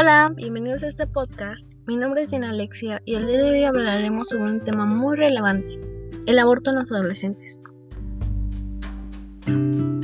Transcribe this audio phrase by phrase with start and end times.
[0.00, 1.74] Hola, bienvenidos a este podcast.
[1.88, 5.16] Mi nombre es Diana Alexia y el día de hoy hablaremos sobre un tema muy
[5.16, 5.76] relevante,
[6.24, 7.60] el aborto en los adolescentes.
[9.48, 10.00] En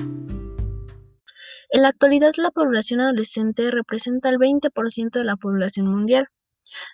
[1.70, 6.26] la actualidad la población adolescente representa el 20% de la población mundial.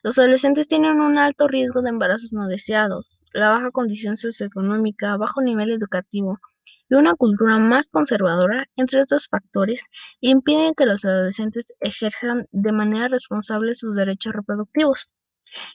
[0.03, 5.41] Los adolescentes tienen un alto riesgo de embarazos no deseados, la baja condición socioeconómica, bajo
[5.41, 6.39] nivel educativo,
[6.91, 9.87] y una cultura más conservadora, entre otros factores,
[10.21, 15.13] impiden que los adolescentes ejerzan de manera responsable sus derechos reproductivos.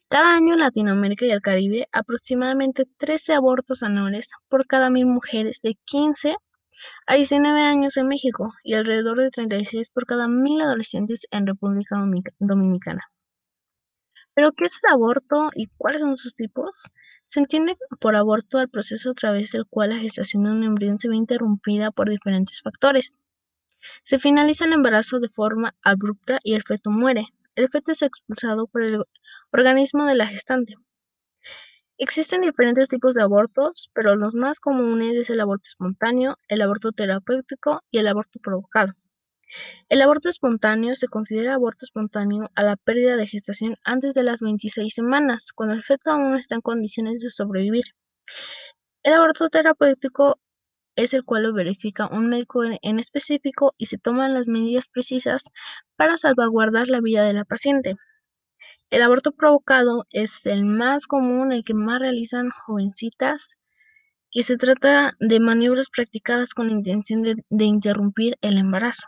[0.09, 5.61] Cada año en Latinoamérica y el Caribe, aproximadamente 13 abortos anuales por cada mil mujeres
[5.61, 6.35] de 15
[7.07, 11.97] a 19 años en México y alrededor de 36 por cada mil adolescentes en República
[12.39, 13.01] Dominicana.
[14.35, 16.91] ¿Pero qué es el aborto y cuáles son sus tipos?
[17.23, 20.99] Se entiende por aborto al proceso a través del cual la gestación de un embrión
[20.99, 23.15] se ve interrumpida por diferentes factores.
[24.03, 27.27] Se finaliza el embarazo de forma abrupta y el feto muere.
[27.55, 29.03] El feto es expulsado por el
[29.51, 30.75] organismo de la gestante.
[31.97, 36.91] Existen diferentes tipos de abortos, pero los más comunes es el aborto espontáneo, el aborto
[36.91, 38.93] terapéutico y el aborto provocado.
[39.87, 44.41] El aborto espontáneo se considera aborto espontáneo a la pérdida de gestación antes de las
[44.41, 47.85] 26 semanas, cuando el feto aún no está en condiciones de sobrevivir.
[49.03, 50.39] El aborto terapéutico
[50.95, 55.51] es el cual lo verifica un médico en específico y se toman las medidas precisas
[55.95, 57.95] para salvaguardar la vida de la paciente.
[58.89, 63.57] El aborto provocado es el más común, el que más realizan jovencitas
[64.31, 69.07] y se trata de maniobras practicadas con la intención de interrumpir el embarazo.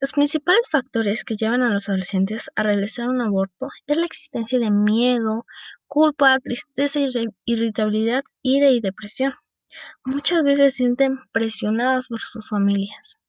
[0.00, 4.58] Los principales factores que llevan a los adolescentes a realizar un aborto es la existencia
[4.58, 5.44] de miedo,
[5.88, 7.00] culpa, tristeza,
[7.44, 9.34] irritabilidad, ira y depresión.
[10.06, 13.20] Muchas veces se sienten presionadas por sus familias.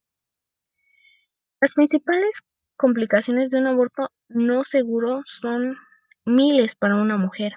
[1.59, 2.39] Las principales
[2.77, 5.75] complicaciones de un aborto no seguro son
[6.23, 7.55] miles para una mujer.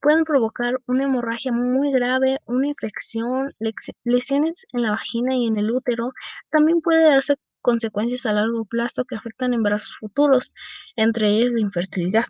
[0.00, 3.52] Pueden provocar una hemorragia muy grave, una infección,
[4.04, 6.12] lesiones en la vagina y en el útero.
[6.50, 10.54] También puede darse consecuencias a largo plazo que afectan embarazos futuros,
[10.96, 12.24] entre ellos la infertilidad.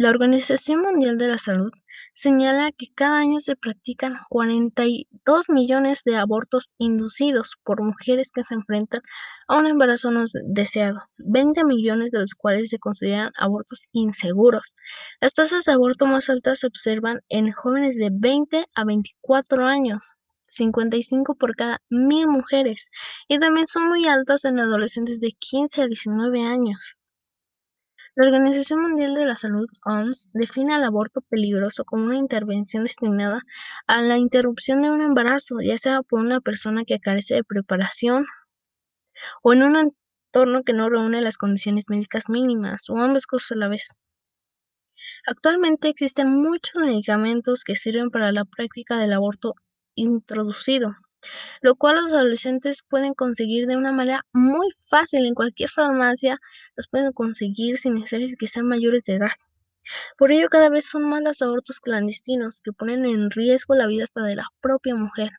[0.00, 1.72] La Organización Mundial de la Salud
[2.14, 8.54] señala que cada año se practican 42 millones de abortos inducidos por mujeres que se
[8.54, 9.00] enfrentan
[9.48, 14.76] a un embarazo no deseado, 20 millones de los cuales se consideran abortos inseguros.
[15.20, 20.12] Las tasas de aborto más altas se observan en jóvenes de 20 a 24 años,
[20.48, 22.90] 55 por cada mil mujeres
[23.28, 26.96] y también son muy altas en adolescentes de 15 a 19 años.
[28.16, 33.42] La Organización Mundial de la Salud, OMS, define al aborto peligroso como una intervención destinada
[33.86, 38.26] a la interrupción de un embarazo, ya sea por una persona que carece de preparación
[39.42, 43.56] o en un entorno que no reúne las condiciones médicas mínimas, o ambas cosas a
[43.56, 43.88] la vez.
[45.26, 49.54] Actualmente existen muchos medicamentos que sirven para la práctica del aborto
[50.00, 50.96] introducido,
[51.60, 56.38] lo cual los adolescentes pueden conseguir de una manera muy fácil en cualquier farmacia,
[56.76, 59.32] los pueden conseguir sin necesidad que sean mayores de edad.
[60.18, 64.04] Por ello cada vez son más los abortos clandestinos que ponen en riesgo la vida
[64.04, 65.30] hasta de la propia mujer.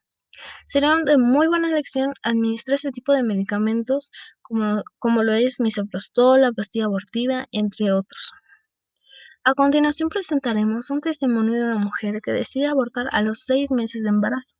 [0.68, 4.12] Será de muy buena elección administrar este tipo de medicamentos
[4.42, 8.31] como, como lo es misoprostol, la pastilla abortiva, entre otros.
[9.46, 14.04] A continuación presentaremos un testimonio de una mujer que decide abortar a los seis meses
[14.04, 14.54] de embarazo.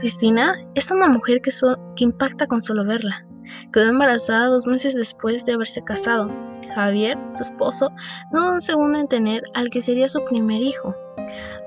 [0.00, 1.50] Cristina es una mujer que,
[1.96, 3.26] que impacta con solo verla.
[3.72, 6.28] Quedó embarazada dos meses después de haberse casado.
[6.74, 7.88] Javier, su esposo,
[8.32, 10.94] no un segundo en tener al que sería su primer hijo.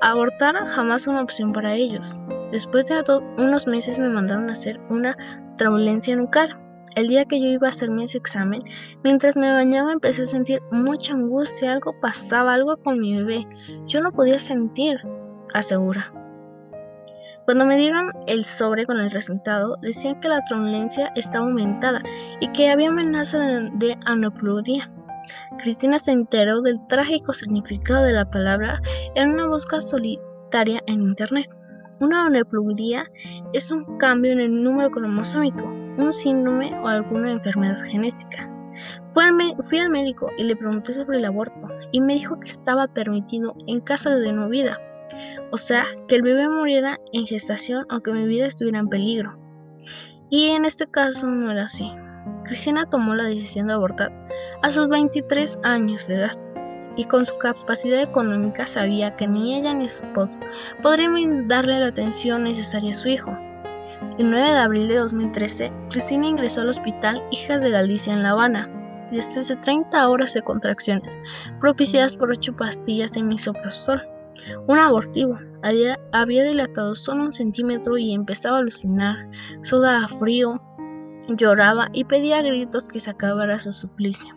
[0.01, 2.19] Abortar jamás una opción para ellos.
[2.51, 3.01] Después de
[3.37, 5.17] unos meses me mandaron a hacer una
[5.57, 6.57] turbulencia nucal.
[6.95, 8.63] El día que yo iba a hacerme ese examen,
[9.03, 13.47] mientras me bañaba empecé a sentir mucha angustia, algo pasaba, algo con mi bebé.
[13.85, 14.99] Yo no podía sentir,
[15.53, 16.11] asegura.
[17.49, 21.99] Cuando me dieron el sobre con el resultado, decían que la turbulencia estaba aumentada
[22.39, 24.87] y que había amenaza de anopludia.
[25.57, 28.79] Cristina se enteró del trágico significado de la palabra
[29.15, 31.47] en una búsqueda solitaria en Internet.
[32.01, 33.07] Una aneuploidía
[33.53, 35.65] es un cambio en el número cromosómico,
[35.97, 38.47] un síndrome o alguna enfermedad genética.
[39.11, 43.55] fui al médico y le pregunté sobre el aborto y me dijo que estaba permitido
[43.65, 44.77] en caso de no vida,
[45.51, 49.37] o sea, que el bebé muriera en gestación aunque mi vida estuviera en peligro.
[50.29, 51.91] Y en este caso no era así.
[52.43, 54.11] Cristina tomó la decisión de abortar
[54.61, 56.31] a sus 23 años de edad
[56.95, 60.39] y con su capacidad económica sabía que ni ella ni su esposo
[60.81, 63.31] podrían darle la atención necesaria a su hijo.
[64.17, 68.31] El 9 de abril de 2013, Cristina ingresó al hospital Hijas de Galicia en La
[68.31, 68.69] Habana,
[69.11, 71.17] después de 30 horas de contracciones,
[71.59, 74.01] propiciadas por 8 pastillas de misoprostol.
[74.67, 75.37] Un abortivo.
[75.61, 79.29] Había, dilatado solo un centímetro y empezaba a alucinar.
[79.61, 80.61] Sudaba frío,
[81.27, 84.33] lloraba y pedía a gritos que se acabara su suplicio.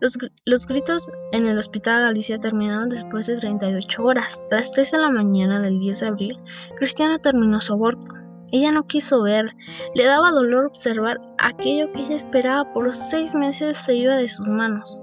[0.00, 4.44] Los, gritos en el hospital Galicia terminaron después de 38 horas.
[4.50, 6.40] A las 3 de la mañana del 10 de abril,
[6.78, 8.14] Cristiana terminó su aborto.
[8.50, 9.54] Ella no quiso ver,
[9.94, 14.28] le daba dolor observar aquello que ella esperaba por los seis meses se iba de
[14.28, 15.02] sus manos.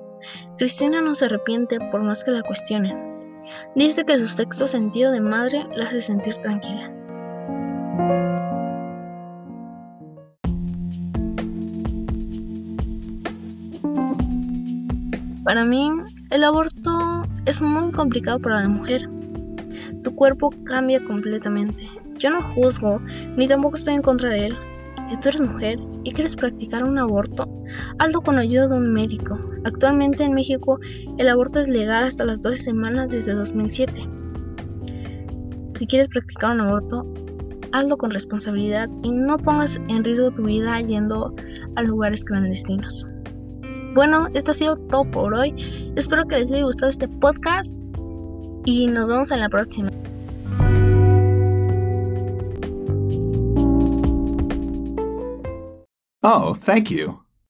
[0.57, 3.14] Cristina no se arrepiente por más que la cuestionen.
[3.75, 6.92] Dice que su sexto sentido de madre la hace sentir tranquila.
[15.44, 15.92] Para mí,
[16.31, 19.07] el aborto es muy complicado para la mujer.
[20.00, 21.88] Su cuerpo cambia completamente.
[22.18, 23.00] Yo no juzgo,
[23.38, 24.57] ni tampoco estoy en contra de él.
[25.07, 27.47] Si tú eres mujer y quieres practicar un aborto,
[27.99, 29.39] hazlo con ayuda de un médico.
[29.63, 30.79] Actualmente en México
[31.17, 34.09] el aborto es legal hasta las 12 semanas desde 2007.
[35.75, 37.05] Si quieres practicar un aborto,
[37.71, 41.35] hazlo con responsabilidad y no pongas en riesgo tu vida yendo
[41.75, 43.05] a lugares clandestinos.
[43.93, 45.53] Bueno, esto ha sido todo por hoy.
[45.95, 47.77] Espero que les haya gustado este podcast
[48.65, 49.89] y nos vemos en la próxima.
[56.27, 57.25] Oh, thank you.